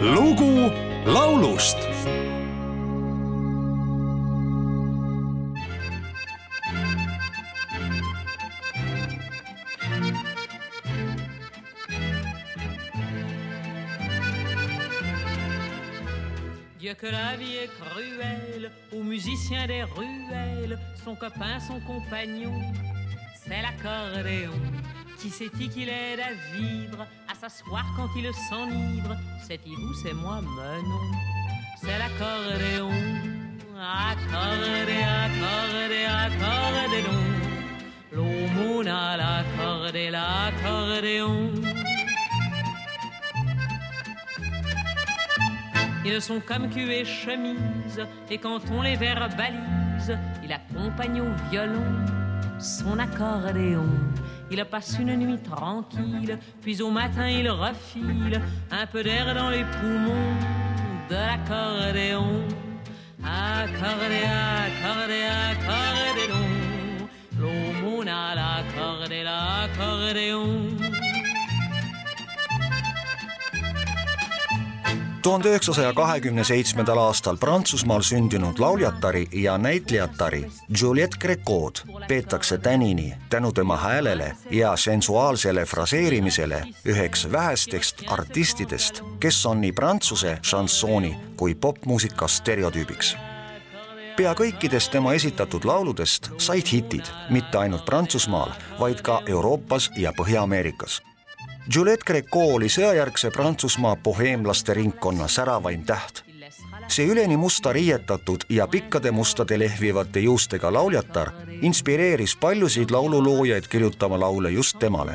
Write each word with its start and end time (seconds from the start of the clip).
lugu 0.00 0.70
laulust 1.06 1.78
Dieu 16.78 16.94
que 16.94 17.06
la 17.06 17.36
vie 17.36 17.56
est 17.56 17.70
cruelle, 17.80 18.70
aux 18.92 19.02
musiciens 19.02 19.66
des 19.66 19.82
ruelles, 19.82 20.78
son 21.04 21.16
copain, 21.16 21.58
son 21.58 21.80
compagnon, 21.80 22.62
c'est 23.34 23.62
l'accordéon. 23.62 24.52
Qui 25.18 25.30
c'est-il 25.30 25.68
qu'il 25.70 25.88
aide 25.88 26.20
à 26.20 26.32
vivre, 26.56 27.04
s'asseoir 27.40 27.84
quand 27.96 28.08
il 28.16 28.32
s'enivre 28.34 29.16
C'est-il 29.46 29.74
vous, 29.74 29.94
c'est 30.02 30.12
moi, 30.12 30.40
mais 30.42 30.80
c'est 31.80 31.98
l'accordéon. 31.98 32.90
Accordé, 33.80 34.98
accordé, 35.26 36.00
accordéon. 36.26 37.20
L'aumône 38.12 38.88
à 38.88 39.16
l'accordé, 39.16 40.10
l'accordéon. 40.10 41.50
Ils 46.04 46.22
sont 46.22 46.40
comme 46.40 46.68
cul 46.70 46.90
et 46.90 47.04
chemise, 47.04 48.00
et 48.30 48.38
quand 48.38 48.60
on 48.72 48.82
les 48.82 48.96
verbalise, 48.96 50.16
il 50.42 50.52
accompagne 50.52 51.20
au 51.20 51.50
violon 51.50 51.84
son 52.58 52.98
accordéon. 52.98 53.86
Il 54.50 54.64
passe 54.64 54.96
une 54.98 55.14
nuit 55.16 55.38
tranquille, 55.42 56.38
puis 56.62 56.80
au 56.80 56.90
matin 56.90 57.28
il 57.28 57.48
refile 57.50 58.40
un 58.70 58.86
peu 58.86 59.02
d'air 59.02 59.34
dans 59.34 59.50
les 59.50 59.64
poumons 59.64 60.34
de 61.08 61.14
l'accordéon. 61.14 62.46
Accordé, 63.22 64.22
accordé, 64.24 65.22
accordéon, 65.50 66.46
l'aumône 67.38 68.08
à 68.08 68.34
l'accordé, 68.34 69.22
l'accordéon. 69.22 70.67
Tuhande 75.28 75.48
üheksasaja 75.48 75.92
kahekümne 75.92 76.44
seitsmendal 76.44 76.98
aastal 76.98 77.36
Prantsusmaal 77.36 78.00
sündinud 78.00 78.58
lauljatari 78.58 79.26
ja 79.32 79.58
näitlejatari 79.58 80.46
Juliette 80.80 81.18
Greco'd 81.20 81.82
peetakse 82.08 82.58
tänini 82.58 83.14
tänu 83.30 83.52
tema 83.52 83.76
häälele 83.76 84.36
ja 84.50 84.76
sensuaalsele 84.76 85.64
fraseerimisele 85.64 86.62
üheks 86.86 87.32
vähestest 87.32 88.02
artistidest, 88.06 89.02
kes 89.20 89.46
on 89.46 89.60
nii 89.60 89.72
prantsuse 89.72 90.38
šansooni 90.42 91.16
kui 91.36 91.54
popmuusika 91.54 92.28
stereotüübiks. 92.28 93.16
Pea 94.16 94.32
kõikidest 94.32 94.90
tema 94.90 95.12
esitatud 95.12 95.64
lauludest 95.64 96.30
said 96.38 96.72
hitid 96.72 97.04
mitte 97.30 97.58
ainult 97.58 97.84
Prantsusmaal, 97.84 98.56
vaid 98.80 99.04
ka 99.04 99.20
Euroopas 99.26 99.90
ja 99.96 100.12
Põhja-Ameerikas 100.16 101.02
Juliette 101.74 102.04
Greco 102.06 102.40
oli 102.54 102.68
sõjajärgse 102.72 103.28
Prantsusmaa 103.30 103.96
boheemlaste 103.96 104.74
ringkonna 104.74 105.28
säravaim 105.28 105.84
täht. 105.84 106.22
see 106.88 107.04
üleni 107.06 107.36
musta 107.36 107.72
riietatud 107.72 108.44
ja 108.48 108.66
pikkade 108.66 109.10
mustade 109.10 109.58
lehvivate 109.58 110.20
juustega 110.20 110.72
lauljatar 110.72 111.30
inspireeris 111.62 112.36
paljusid 112.36 112.90
laululoojaid 112.90 113.68
kirjutama 113.68 114.20
laule 114.20 114.50
just 114.50 114.78
temale. 114.78 115.14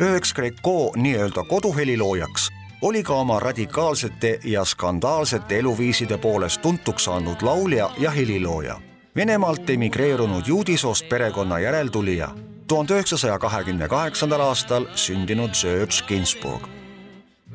üheks 0.00 0.34
Greco 0.34 0.92
nii-öelda 0.96 1.44
koduheliloojaks 1.44 2.50
oli 2.82 3.02
ka 3.02 3.14
oma 3.14 3.40
radikaalsete 3.40 4.40
ja 4.44 4.64
skandaalsete 4.64 5.58
eluviiside 5.58 6.18
poolest 6.18 6.62
tuntuks 6.62 7.04
saanud 7.04 7.42
laulja 7.42 7.90
ja 7.98 8.10
helilooja. 8.10 8.80
Venemaalt 9.16 9.70
emigreerunud 9.70 10.46
juudisoost 10.46 11.08
perekonna 11.08 11.58
järeltulija 11.58 12.28
tuhande 12.68 12.92
üheksasaja 12.94 13.38
kahekümne 13.38 13.88
kaheksandal 13.88 14.40
aastal 14.40 14.86
sündinud 14.94 15.54
Serge 15.54 16.04
Gainsbourg. 16.08 16.68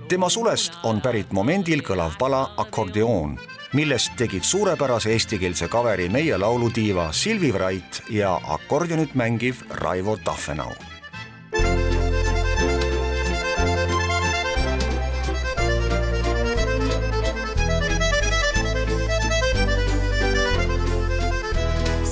tema 0.07 0.29
sulest 0.29 0.73
on 0.83 1.01
pärit 1.01 1.31
momendil 1.31 1.81
kõlav 1.81 2.17
pala 2.19 2.49
Akordeoon, 2.57 3.37
millest 3.73 4.15
tegid 4.17 4.43
suurepärase 4.43 5.11
eestikeelse 5.13 5.67
kaveri 5.67 6.09
meie 6.09 6.37
laulutiiva 6.37 7.11
Silvi 7.11 7.53
Vrait 7.53 8.01
ja 8.09 8.39
akordionit 8.47 9.15
mängiv 9.15 9.61
Raivo 9.69 10.17
Taffenau 10.17 10.73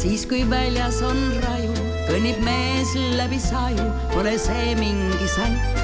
siis 0.01 0.25
kui 0.25 0.49
väljas 0.49 1.01
on 1.01 1.17
raju, 1.43 1.90
kõnnib 2.11 2.41
mees 2.43 2.91
läbi 3.15 3.37
saju, 3.39 3.85
pole 4.11 4.33
see 4.35 4.73
mingi 4.75 5.27
sant, 5.31 5.77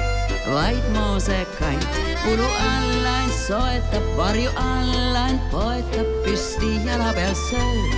vaid 0.52 0.84
moosekant. 0.92 1.86
ulu 2.28 2.48
alla 2.60 3.14
end 3.22 3.32
soetab, 3.32 4.04
varju 4.18 4.50
alla 4.60 5.22
end 5.32 5.40
poetab, 5.52 6.10
püsti 6.26 6.74
jala 6.84 7.14
peal 7.16 7.32
sööb 7.46 7.94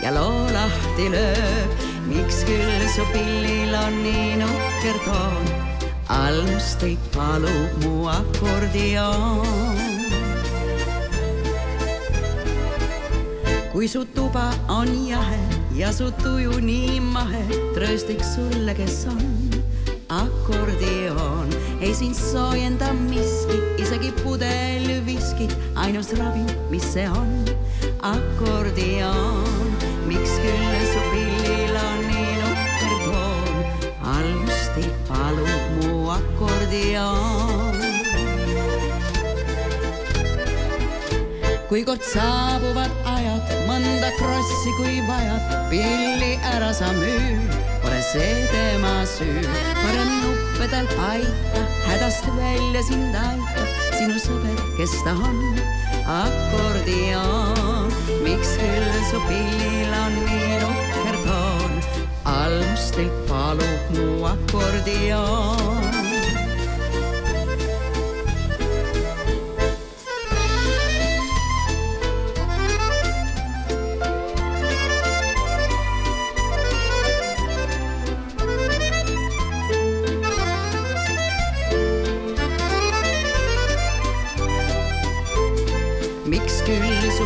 ja 0.00 0.14
loo 0.16 0.46
lahti 0.56 1.10
lööb. 1.12 1.84
miks 2.08 2.40
küll 2.48 2.88
su 2.94 3.04
pillil 3.12 3.76
on 3.76 4.00
nii 4.06 4.40
nukker 4.40 4.96
toon, 5.04 5.52
all 6.08 6.40
must 6.48 6.80
teid 6.80 7.04
palub 7.12 7.84
mu 7.84 8.08
akordioon. 8.08 9.92
kui 13.74 13.88
su 13.90 14.06
tuba 14.16 14.48
on 14.70 14.88
jahe 15.04 15.42
ja 15.74 15.92
su 15.92 16.12
tuju 16.22 16.60
nii 16.62 17.00
mahe, 17.84 17.96
trööstiks 17.96 18.34
sulle, 18.34 18.74
kes 18.74 19.06
on 19.06 19.20
akordioon. 20.08 21.48
ei 21.80 21.94
sind 21.94 22.14
soojenda 22.14 22.92
miski, 22.92 23.58
isegi 23.78 24.12
pudel 24.22 25.04
viskit, 25.04 25.54
ainus 25.74 26.12
ravim, 26.18 26.46
mis 26.70 26.84
see 26.92 27.08
on, 27.08 27.44
akordioon. 28.02 29.76
miks 30.06 30.30
küll 30.40 30.86
su 30.92 31.00
pillil 31.10 31.76
on 31.76 32.00
nii 32.08 32.34
nukker 32.40 32.96
toon, 33.04 33.64
almusti 34.14 34.88
palub 35.08 35.64
mu 35.82 36.10
akordioon. 36.10 37.82
kui 41.68 41.82
kord 41.84 42.04
saabuvad 42.06 42.92
ajad, 43.04 43.50
mõnda 43.66 44.12
krossi, 44.18 44.72
kui 44.78 45.00
vajad, 45.08 45.68
pilli 45.72 46.36
ära 46.54 46.70
sa 46.72 46.92
müü, 46.94 47.53
see 48.14 48.46
tema 48.52 49.06
süü. 49.06 49.42
parem 49.82 50.10
nuppedel 50.22 50.86
paika, 50.96 51.62
hädast 51.88 52.26
välja 52.38 52.82
sind 52.88 53.14
aitab 53.26 53.70
sinu 53.98 54.18
sõber, 54.26 54.58
kes 54.78 54.94
ta 55.04 55.14
on, 55.28 55.40
akordioon. 56.18 57.90
miks 58.24 58.54
küll 58.60 59.00
su 59.10 59.18
pillil 59.28 59.96
on 60.02 60.14
nii 60.26 60.60
nukker 60.62 61.16
toon, 61.26 61.72
allmustilt 62.36 63.16
palub 63.28 63.82
mu 63.96 64.06
akordioon. 64.34 65.83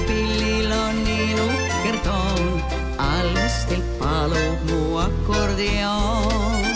Pillil 0.09 0.73
on 0.73 1.05
nii 1.05 1.29
nukker 1.39 1.99
toon, 2.07 2.63
allmustilt 2.99 3.89
palub 4.01 4.65
mu 4.71 4.83
akordioon. 5.05 6.67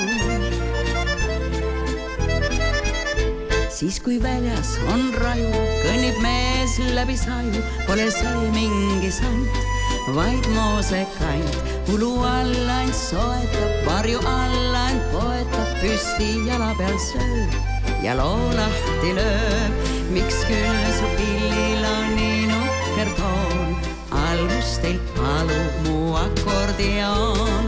siis 3.83 3.99
kui 4.05 4.21
väljas 4.23 4.77
on 4.93 5.09
raju, 5.19 5.63
kõnnib 5.83 6.19
mees 6.23 6.77
läbi 6.95 7.17
saju, 7.19 7.63
pole 7.89 8.07
see 8.15 8.45
mingi 8.55 9.11
sant, 9.11 9.59
vaid 10.15 10.47
moosekant. 10.55 11.59
ulu 11.91 12.13
alla 12.29 12.79
end 12.85 12.95
soetab, 12.95 13.75
varju 13.89 14.23
alla 14.37 14.87
end 14.93 15.03
poetab, 15.17 15.75
püsti 15.83 16.31
jala 16.47 16.71
peal 16.79 16.99
sööb 17.11 17.61
ja 18.07 18.15
loo 18.15 18.51
lahti 18.55 19.15
lööb. 19.19 19.73
miks 20.15 20.45
küll 20.47 20.83
su 20.99 21.15
pillil 21.19 21.87
on 21.97 22.15
nii 22.17 22.47
nukker 22.47 22.62
repertoon. 23.03 23.77
Alustelt 24.11 25.03
palub 25.17 25.75
mu 25.85 26.15
akordeon, 26.15 27.65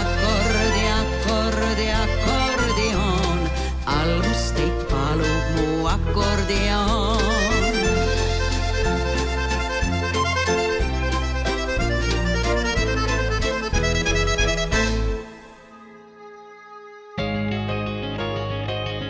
akordi, 0.00 0.84
akordi, 1.00 1.88
akordeon. 2.04 3.40
Alustelt 3.86 4.88
palub 4.90 5.44
mu 5.56 5.86
akordeon. 5.86 7.22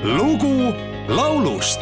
lugu 0.04 0.74
laulust 1.08 1.80